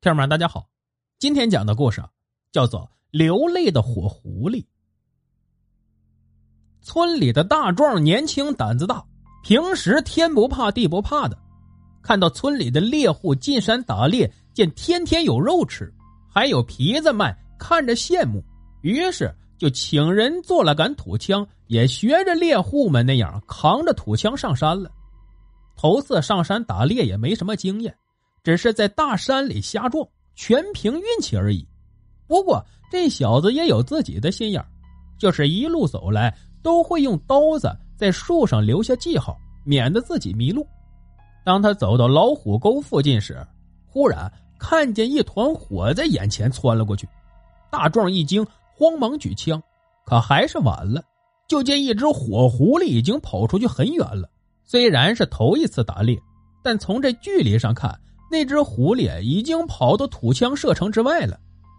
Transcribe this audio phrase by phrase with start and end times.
[0.00, 0.68] 听友们，大家好，
[1.18, 2.00] 今天讲的故事
[2.52, 4.62] 叫做《流泪的火狐狸》。
[6.80, 9.04] 村里的大壮年轻胆子大，
[9.42, 11.36] 平时天不怕地不怕的，
[12.00, 15.92] 看到村里的猎户进山打猎，见天天有肉吃，
[16.32, 18.40] 还有皮子卖，看着羡慕，
[18.82, 24.92] 于是就请人做了杆土枪，也学着猎户们那样扛着土枪上山了。
[25.74, 27.98] 头次上山打猎也没什么经验。
[28.48, 31.68] 只是在大山里瞎撞，全凭运气而已。
[32.26, 34.64] 不过这小子也有自己的心眼
[35.18, 40.66] 就是一路走来都会用刀子在树上留下记号，免得自己迷路。
[41.44, 43.46] 当他走到老虎沟附近时，
[43.84, 47.06] 忽然看见一团火在眼前窜了过去。
[47.70, 48.42] 大壮一惊，
[48.74, 49.62] 慌忙举枪，
[50.06, 51.02] 可还是晚了。
[51.48, 54.26] 就见一只火狐狸已经跑出去很远了。
[54.64, 56.18] 虽然是头一次打猎，
[56.64, 57.94] 但从这距离上看。
[58.30, 61.38] 那只狐狸已经跑到土枪射程之外了，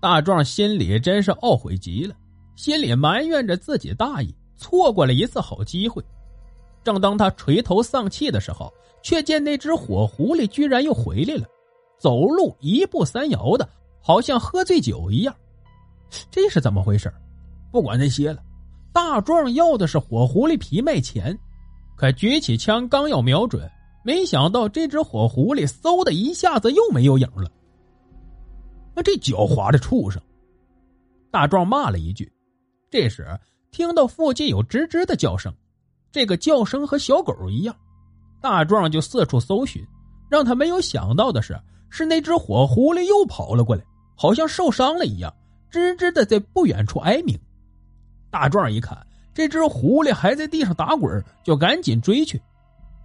[0.00, 2.14] 大壮心里真是懊悔极了，
[2.56, 6.02] 心里埋怨着自己大意，错过了一次好机会。
[6.82, 11.46] 正当他垂头丧气的时候，却见那只火狐狸居然又回来了，
[11.98, 13.68] 走路一步三摇的，
[14.00, 15.34] 好像喝醉酒一样。
[16.30, 17.12] 这是怎么回事？
[17.70, 18.42] 不管那些了，
[18.92, 21.38] 大壮要的是火狐狸皮卖钱，
[21.96, 23.70] 可举起枪刚要瞄准。
[24.02, 27.50] 没想到这只火狐狸嗖的一下子又没有影了。
[28.94, 30.20] 那这狡猾的畜生！
[31.30, 32.30] 大壮骂了一句。
[32.90, 33.26] 这时
[33.70, 35.54] 听到附近有吱吱的叫声，
[36.10, 37.76] 这个叫声和小狗一样。
[38.40, 39.86] 大壮就四处搜寻，
[40.28, 43.84] 让他没有想到的是，是那只火狐狸又跑了过来，
[44.16, 45.32] 好像受伤了一样，
[45.70, 47.38] 吱吱的在不远处哀鸣。
[48.30, 52.40] 大壮一看这只狐狸还在地上打滚，就赶紧追去。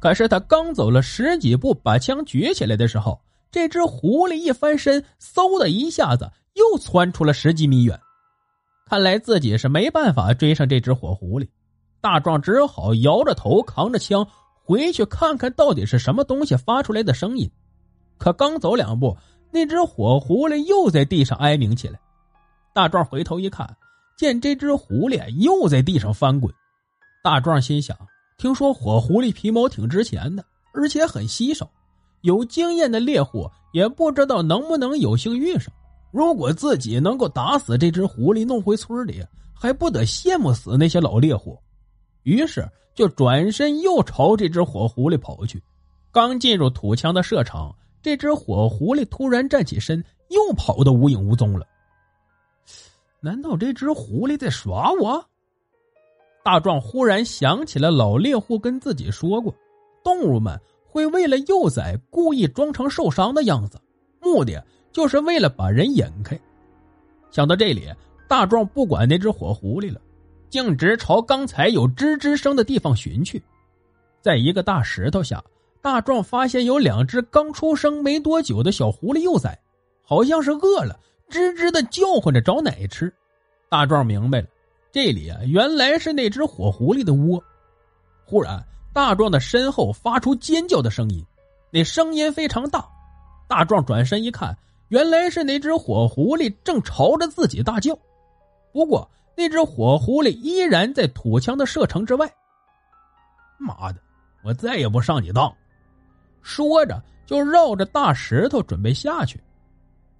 [0.00, 3.20] 可是他刚走了十几步，把枪举起来的时候，
[3.50, 8.00] 这只狐狸一翻身，嗖的一下子又窜出了十几米远。
[8.86, 11.46] 看来自己是没办法追上这只火狐狸，
[12.00, 14.26] 大壮只好摇着头，扛着枪
[14.64, 17.48] 回去看看到底是什么东西发出来的声音。
[18.16, 19.16] 可刚走两步，
[19.52, 22.00] 那只火狐狸又在地上哀鸣起来。
[22.72, 23.76] 大壮回头一看，
[24.16, 26.50] 见这只狐狸又在地上翻滚。
[27.22, 27.94] 大壮心想。
[28.40, 30.42] 听说火狐狸皮毛挺值钱的，
[30.72, 31.70] 而且很稀少，
[32.22, 35.70] 有经验的猎户也不知道能不能有幸遇上。
[36.10, 41.58] 如果自己能够打死这只狐狸，弄回村里，还不得羡慕死那些老猎户？
[42.22, 45.62] 于是就转身又朝这只火狐狸跑去。
[46.10, 51.66] 刚进入土枪的射场，这只火狐狸突然站起身，又跑得无影无踪了。
[53.20, 55.22] 难道这只狐狸在耍我？
[56.42, 59.54] 大壮忽然想起了老猎户跟自己说过，
[60.02, 63.78] 动物们会为了幼崽故意装成受伤的样子，
[64.20, 66.38] 目的就是为了把人引开。
[67.30, 67.88] 想到这里，
[68.26, 70.00] 大壮不管那只火狐狸了，
[70.48, 73.42] 径直朝刚才有吱吱声的地方寻去。
[74.20, 75.42] 在一个大石头下，
[75.82, 79.56] 大壮发现有两只刚出生没多久的小狐狸幼崽，
[80.02, 80.98] 好像是饿了，
[81.28, 83.12] 吱吱的叫唤着找奶吃。
[83.68, 84.46] 大壮明白了。
[84.92, 87.42] 这里啊，原来是那只火狐狸的窝。
[88.24, 91.24] 忽然，大壮的身后发出尖叫的声音，
[91.70, 92.84] 那声音非常大。
[93.48, 94.56] 大壮转身一看，
[94.88, 97.96] 原来是那只火狐狸正朝着自己大叫。
[98.72, 102.28] 不过，那只火狐狸依然在土枪的射程之外。
[103.58, 104.00] 妈的，
[104.42, 105.52] 我再也不上你当！
[106.42, 109.40] 说着，就绕着大石头准备下去。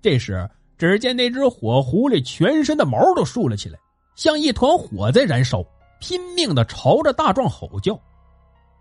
[0.00, 0.48] 这时，
[0.78, 3.78] 只见那只火狐狸全身的毛都竖了起来。
[4.14, 5.64] 像一团火在燃烧，
[6.00, 7.98] 拼命的朝着大壮吼叫。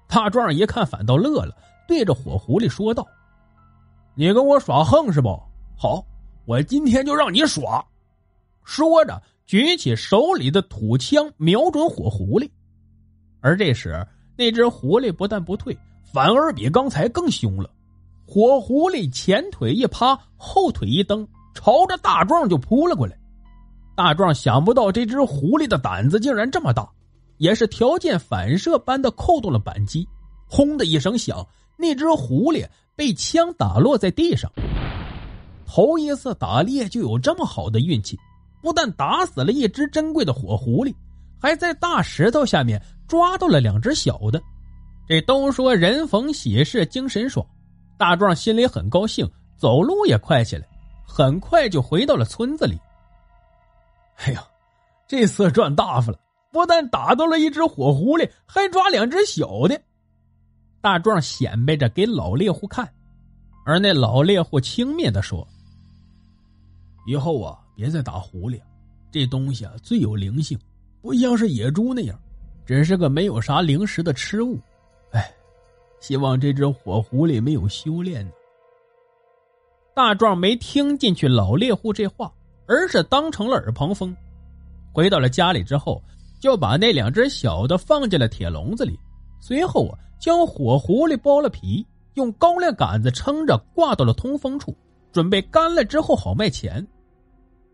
[0.07, 1.55] 大壮一看，反倒乐了，
[1.87, 3.07] 对着火狐狸说道
[4.15, 5.29] ：“你跟我耍横是不？
[5.75, 6.05] 好，
[6.45, 7.83] 我今天就让你耍。”
[8.63, 12.49] 说着，举起手里的土枪，瞄准火狐狸。
[13.41, 14.05] 而这时，
[14.37, 17.69] 那只狐狸不但不退，反而比刚才更凶了。
[18.25, 23.17] 火狐狸前腿一趴，后腿一蹬，朝着大壮就扑了过来。
[23.95, 26.89] 大壮想不到这只狐狸的胆子竟然这么大，
[27.37, 30.07] 也是条件反射般的扣动了扳机，
[30.47, 31.45] 轰的一声响，
[31.77, 34.51] 那只狐狸被枪打落在地上。
[35.65, 38.17] 头一次打猎就有这么好的运气，
[38.61, 40.93] 不但打死了一只珍贵的火狐狸，
[41.39, 44.41] 还在大石头下面抓到了两只小的。
[45.07, 47.45] 这都说人逢喜事精神爽，
[47.97, 50.67] 大壮心里很高兴，走路也快起来，
[51.05, 52.79] 很快就回到了村子里。
[54.17, 54.47] 哎呀，
[55.07, 56.19] 这次赚大发了！
[56.51, 59.79] 不但打到了一只火狐狸，还抓两只小的。
[60.81, 62.87] 大壮显摆着给老猎户看，
[63.65, 65.47] 而那老猎户轻蔑的说
[67.07, 68.61] ：“以后啊，别再打狐狸，
[69.11, 70.59] 这东西啊最有灵性，
[71.01, 72.19] 不像是野猪那样，
[72.65, 74.59] 只是个没有啥灵食的吃物。
[75.11, 75.33] 哎，
[75.99, 78.31] 希望这只火狐狸没有修炼呢。
[79.95, 82.31] 大壮没听进去老猎户这话，
[82.67, 84.15] 而是当成了耳旁风。
[84.91, 86.01] 回到了家里之后，
[86.39, 88.99] 就把那两只小的放进了铁笼子里，
[89.39, 94.75] 随后啊，将火狐狸剥了皮，用高粱杆子撑着挂到了通风处，
[95.11, 96.85] 准备干了之后好卖钱。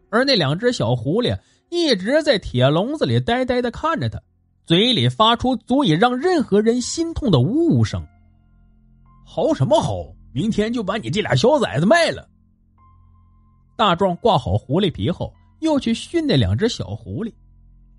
[0.09, 1.38] 而那两只小狐狸
[1.69, 4.19] 一直在铁笼子里呆呆的看着他，
[4.65, 8.06] 嘴里发出足以让任何人心痛的呜呜声。
[9.25, 10.13] 嚎什么嚎？
[10.31, 12.27] 明天就把你这俩小崽子卖了。
[13.80, 17.31] 大壮挂好狐狸皮后，又去训那两只小狐狸。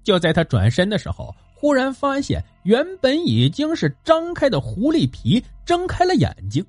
[0.05, 6.63] 就在他转身的时候，忽然发现原本已经是张开的狐狸皮睁开了眼睛，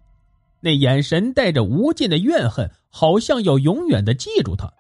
[0.62, 4.72] 那眼神带着无尽的怨恨，好像要永远的记住他。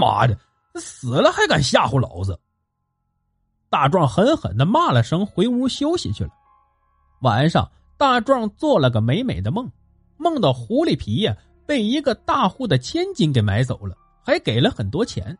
[0.00, 0.38] 妈的，
[0.76, 2.40] 死了还敢吓唬老子！
[3.68, 6.30] 大壮狠狠的骂了声，回屋休息去了。
[7.20, 9.70] 晚上，大壮做了个美美的梦，
[10.16, 11.36] 梦到狐狸皮呀
[11.66, 15.36] 被一个大户的千金给买走了，还给了很多钱。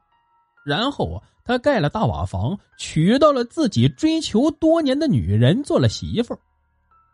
[0.64, 6.36] 然后啊，他盖了大瓦房，娶到了自己追求多年的女人做了媳妇。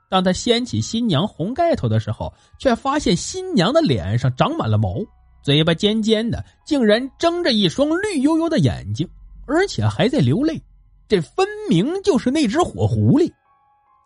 [0.08, 4.96] 当他掀起新娘红盖头的时候，却发现新娘的脸上长满了毛。
[5.42, 9.08] 嘴巴尖尖的，竟然睁着一双绿油油的眼睛，
[9.46, 10.62] 而且还在流泪。
[11.08, 13.30] 这分明就是那只火狐狸。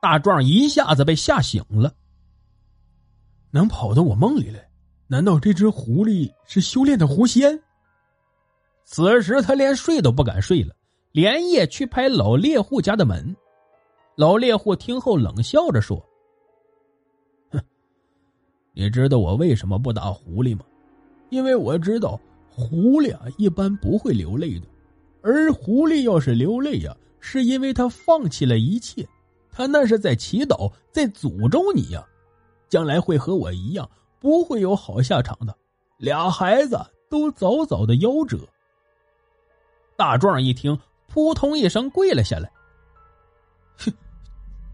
[0.00, 1.92] 大壮一下子被吓醒了。
[3.50, 4.66] 能跑到我梦里来？
[5.08, 7.60] 难道这只狐狸是修炼的狐仙？
[8.84, 10.74] 此时他连睡都不敢睡了，
[11.12, 13.34] 连夜去拍老猎户家的门。
[14.16, 15.96] 老猎户听后冷笑着说
[17.50, 17.60] ：“哼，
[18.72, 20.64] 你知道我为什么不打狐狸吗？”
[21.30, 22.18] 因为我知道，
[22.48, 24.66] 狐狸啊一般不会流泪的，
[25.22, 29.06] 而狐狸要是流泪呀，是因为他放弃了一切，
[29.50, 32.06] 他那是在祈祷，在诅咒你呀，
[32.68, 33.90] 将来会和我一样，
[34.26, 35.56] 不会有好下场的，
[35.98, 36.76] 俩孩子
[37.08, 38.36] 都早早的夭折。
[39.96, 40.76] 大壮一听，
[41.06, 42.50] 扑通一声跪了下来，
[43.78, 43.92] 哼，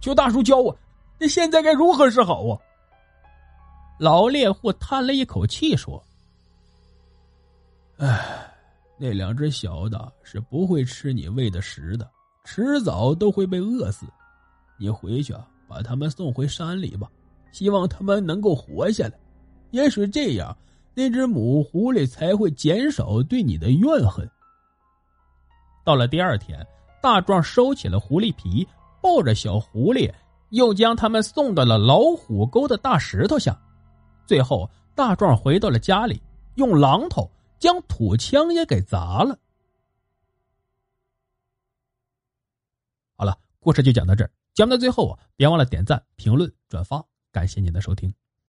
[0.00, 0.74] 求大叔教我，
[1.18, 2.56] 那现在该如何是好啊？
[3.98, 6.02] 老猎户叹了一口气说。
[7.98, 8.50] 唉，
[8.96, 12.10] 那两只小的是不会吃你喂的食的，
[12.44, 14.06] 迟早都会被饿死。
[14.78, 17.06] 你回去啊，把他们送回山里吧，
[17.52, 19.18] 希望他们能够活下来。
[19.72, 20.56] 也许这样，
[20.94, 24.26] 那只母狐狸才会减少对你的怨恨。
[25.84, 26.64] 到了第二天，
[27.02, 28.66] 大壮收起了狐狸皮，
[29.02, 30.12] 抱着小狐狸，
[30.50, 33.60] 又将他们送到了老虎沟的大石头下。
[34.26, 36.22] 最后，大壮回到了家里，
[36.54, 37.30] 用榔头。
[37.58, 39.38] 将土枪也给砸了。
[43.14, 44.30] 好了，故事就讲到这儿。
[44.52, 48.12] 讲到最后啊，别忘了点赞、评论、转发，感谢您的收听。